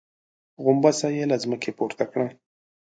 غومبسه 0.63 1.07
يې 1.15 1.23
له 1.31 1.37
ځمکې 1.43 1.71
پورته 1.77 2.03
کړه. 2.11 2.27